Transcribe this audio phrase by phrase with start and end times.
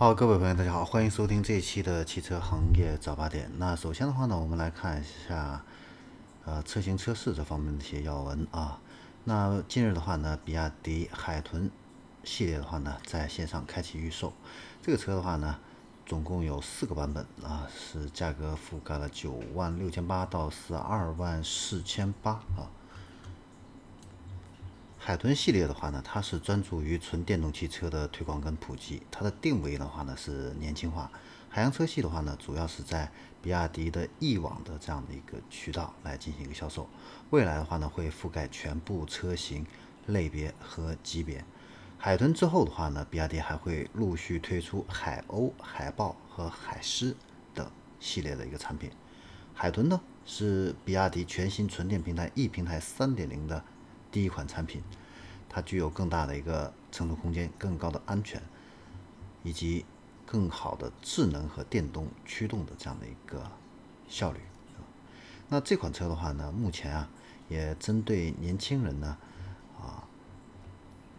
[0.00, 3.50] 好，各位朋友，大家好，欢迎收听这一期的汽车行业早八点。
[3.58, 5.62] 那首先的话呢，我们来看一下，
[6.46, 8.80] 呃，车型测试这方面的一些要闻啊。
[9.24, 11.70] 那近日的话呢，比亚迪海豚
[12.24, 14.32] 系列的话呢，在线上开启预售。
[14.80, 15.58] 这个车的话呢，
[16.06, 22.72] 总共有四个版本啊，是价格覆盖了九万六千八到十二万四千八啊。
[25.02, 29.02] 海豚系列的话呢，它是专注于纯电动汽车的推广跟普及。
[29.10, 31.10] 它的定位的话呢是年轻化。
[31.48, 33.10] 海洋车系的话呢，主要是在
[33.40, 36.86] 比亚迪的易网的这样的一个渠道来进行一个销售。
[37.30, 39.66] 未来的话呢，会覆盖全部车型
[40.06, 41.42] 类别和级别。
[41.96, 47.16] 海豚之后的话呢，比亚迪还会陆续推出海鸥、海豹和海狮
[47.54, 47.66] 等
[47.98, 48.90] 系列的一个产品。
[49.54, 53.64] 海豚呢是比亚迪全新纯电平台 E 平台3.0的。
[54.10, 54.82] 第一款产品，
[55.48, 58.42] 它具有更大的一个乘坐空间、更高的安全，
[59.42, 59.84] 以及
[60.26, 63.50] 更好的智能和电动驱动的这样的一个
[64.08, 64.40] 效率。
[65.48, 67.08] 那这款车的话呢，目前啊，
[67.48, 69.16] 也针对年轻人呢，
[69.80, 70.04] 啊，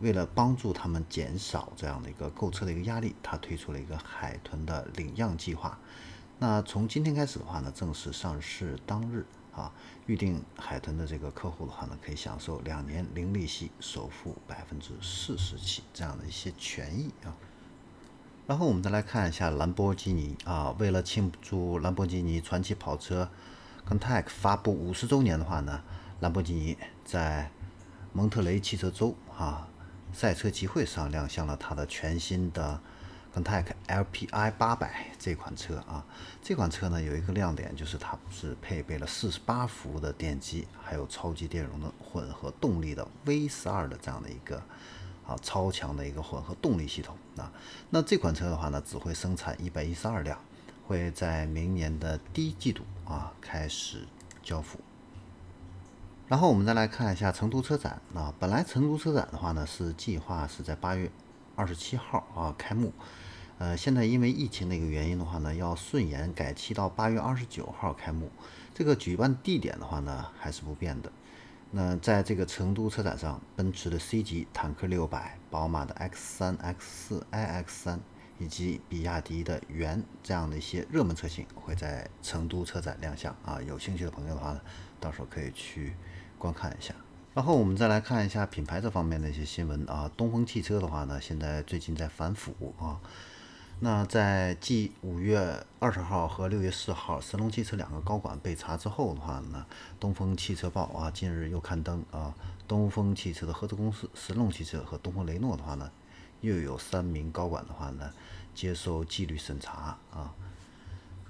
[0.00, 5.78] 为了帮助他们减少这样的一个购车的一个压力，它推出了一个海豚的领样计划。
[6.38, 9.26] 那从今天开始的话呢，正式上市当日。
[9.54, 9.72] 啊，
[10.06, 17.34] 预定海豚的这个客户的话呢，可以享受两年零利息、首付百分之四十起这样的一些权益啊。
[18.46, 23.28] 然后我们再来看一下兰博基尼啊，为了庆祝兰博基尼传奇跑车
[23.84, 25.82] c o n t a c t 发布五十周年的话呢，
[26.20, 27.50] 兰博基尼在
[28.12, 29.68] 蒙特雷汽车周啊
[30.12, 32.80] 赛车集会上亮相了它的全新的。
[33.34, 36.04] Countach LPI 八百这款车啊，
[36.42, 44.60] 这款车呢有一个亮点，就是它是配备了四十八伏的电机，还有超级电容的混合动力的 V 十二的这样的一个
[45.24, 47.52] 啊超强的一个混合动力系统啊。
[47.88, 50.36] 那这款车的话呢，只会生产一百一十二辆，
[50.86, 54.08] 会在明年的第一季度啊开始
[54.42, 54.80] 交付。
[56.26, 61.08] 然后我们再来看一下成都车展啊，本来成都车展的话呢是计划是在八月。
[61.60, 62.90] 二十七号啊开幕，
[63.58, 68.30] 呃，现在因为疫情的一个原因的话呢，要顺延改期到八月二十九号开幕。
[68.72, 71.12] 这个举办地点的话呢还是不变的。
[71.70, 78.00] 那在这个成都车展上，奔驰的 C 级坦克六百、宝马的 X 三、X 四、iX 三
[78.38, 83.60] 以及比亚迪的元这样的一些热门车型会在成都车展亮相啊。
[83.60, 84.60] 有兴趣的朋友的话呢，
[84.98, 85.92] 到时候可以去
[86.38, 86.94] 观看一下。
[87.32, 93.00] 然后我们再来看一下品牌这方面的一些新闻啊，东风汽车的话呢，现在最近在反腐啊。
[93.78, 99.64] 那在继五月二十号和六月四号神龙汽车两个高管被查之后的话呢，
[100.00, 102.34] 东风汽车报啊近日又刊登啊，
[102.66, 105.88] 东风汽车的合资公司神龙汽车和东风雷诺的话呢，
[106.40, 108.12] 又有三名高管的话呢
[108.56, 110.34] 接受纪律审查啊。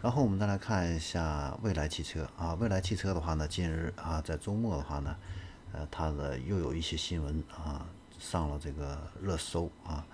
[0.00, 5.14] 然后我们再来看一下蔚来汽车啊，蔚来汽车的话呢，近日啊在周末的话呢。
[5.72, 7.86] 呃，他的又有一些新闻啊，
[8.18, 10.04] 上了这个热搜啊，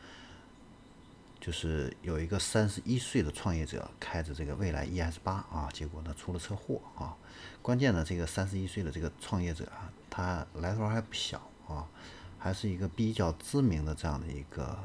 [1.40, 7.16] 就是有一个三十一岁的创业者开着这个蔚来 ES 八啊，结果呢出了车祸啊。
[7.62, 11.88] 关键呢，这个三十一岁的这个创业者啊，他来头还不小啊，
[12.38, 14.78] 还是一个比较知名的这样的一个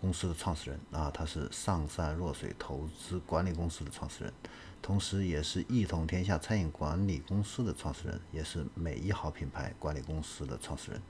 [0.00, 4.32] 公司的创始人啊，他是上善若水投资管理公司的创始人。
[4.80, 11.02] 同时，也是一统天下餐饮管理公司的创始人，也是美一好品牌管理公司的创始人，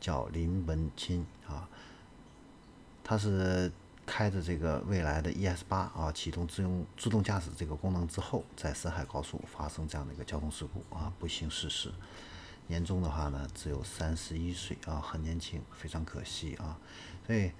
[0.00, 1.68] 叫林文清啊。
[3.04, 3.70] 他是
[4.06, 11.92] 开着这个未来的 ES 八啊，启动自用自动驾驶这个功能之后，在沈海高速发生这样的一个交通事故啊，不幸逝世。
[12.68, 16.78] 年终的话呢，只有三十一岁啊，很年轻，非常可惜啊。
[17.26, 17.52] 所以。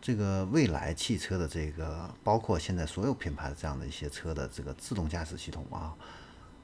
[0.00, 5.94] 这个未来汽车的这个，包括现在所有品牌的这样的一些车的这个自动驾驶系统啊，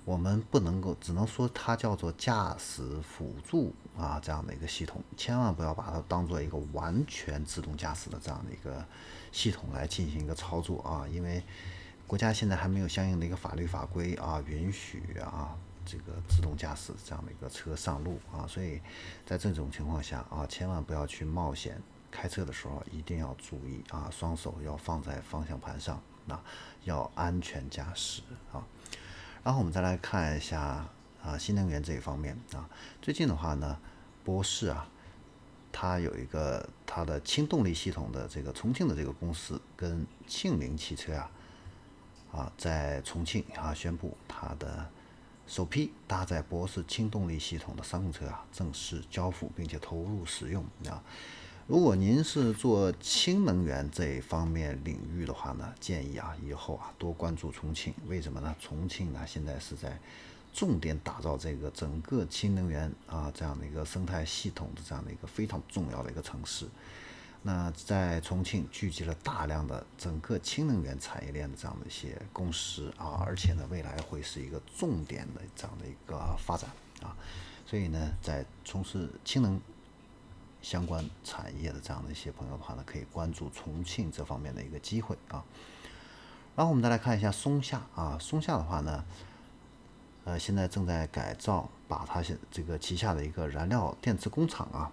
[0.07, 8.83] 我们不能够只能说它叫做驾驶辅助啊这样的一个系统，千万不要把它当做一个完全自动驾驶的这样的一个
[9.33, 11.43] 系统来进行一个操作啊，因为
[12.07, 18.81] 国家现在还没有相应的一个法律法规啊允许啊这个自动驾驶这样的一个车上路啊，所以
[19.27, 21.79] 在这种情况下啊，千万不要去冒险。
[22.17, 26.41] 开车的时候一定要注意啊，双手要放在方向盘上，那
[26.85, 28.65] 要安全驾驶啊。
[29.45, 30.89] 然后我们再来看一下
[31.23, 32.67] 啊，新能源这一方面啊，
[33.03, 33.79] 最近的话呢，
[34.25, 34.89] 博世啊，
[35.71, 41.31] 它有一个它的轻动力系统的这个重庆的这个公司跟庆铃汽车啊，
[42.33, 44.89] 啊，在重庆啊宣布它的
[45.47, 51.05] 首批搭载博世轻动力系统的商用车啊正式交付并且投入使用啊。
[51.69, 57.93] 如果您是做氢能源这一方面领域的话呢，建议啊以后啊多关注重庆。
[58.07, 58.55] 为什么呢？
[58.61, 59.99] 重庆呢现在是在
[60.55, 66.67] 重点打造这个整个氢能源啊这样的一个生态系统的这样的一个非常重要的一个城市。
[67.43, 76.71] 那在重庆聚集了大量的整个氢能源产业链的这样的一些公司啊，而且呢未来会是一个重点的这样的一个发展
[77.03, 77.17] 啊。
[77.67, 79.61] 所以呢，在从事氢能
[80.63, 85.45] 相关产业的这样的一些朋友的话呢，可以关注重庆这方面的一个机会啊。
[86.57, 89.05] 然后我们再来看一下松下啊，松下的话呢，
[90.25, 94.91] 呃，现在正在改造，把它现这个旗下的一个燃料电池工厂啊，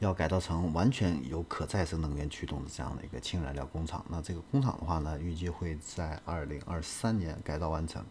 [0.00, 4.04] 要改造成完全由可再生能源驱动的这样的一个氢燃料工厂。
[4.08, 8.04] 那这个工厂的话呢，预计会在二零二三年改造完成。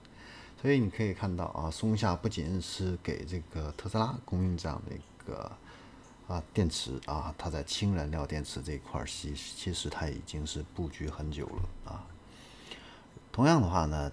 [0.62, 5.52] 所以你可以看到啊，松下不仅是给这个特斯拉供应这样的一个。
[6.28, 12.04] 啊，电池啊，它在氢燃料电池这一块，其其实它已经是布局很久了啊。
[13.32, 14.12] 同样的话呢，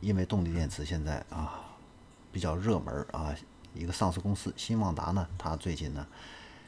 [0.00, 1.64] 因为动力电池现在啊
[2.30, 3.34] 比较热门啊，
[3.72, 6.06] 一个上市公司新旺达呢，它最近呢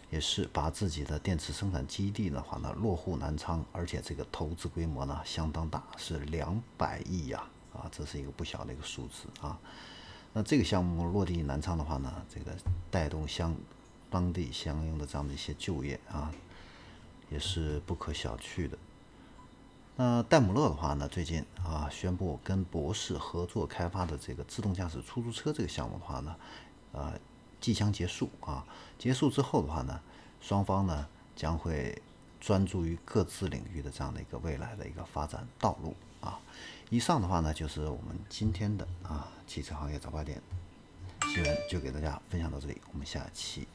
[0.08, 7.44] 也是把自己的电池生产基地的话呢落户南昌，而且这个投资规模呢相当大，是两百亿呀
[7.74, 9.58] 啊，这是一个不小的一个数字啊。
[10.32, 12.56] 那这个项目落地南昌的话呢，这个
[12.90, 13.54] 带动相。
[14.10, 16.32] 当地相应的这样的一些就业啊，
[17.30, 18.76] 也是不可小觑的。
[19.96, 26.36] 那戴姆勒的话呢，最近啊宣布跟博士合作开发的这个自动驾驶出租车这个项目的话呢，
[26.92, 27.12] 呃
[27.60, 28.64] 即将结束啊。
[28.98, 30.00] 结束之后的话呢，
[30.40, 32.00] 双方呢将会
[32.40, 36.40] 专注于各自领域的这样的一个未来的一个发展道路啊。
[36.88, 40.40] 以上的话呢，就是我们今天的啊汽车行业早八点
[41.34, 43.68] 新闻，就给大家分享到这里，我们下期。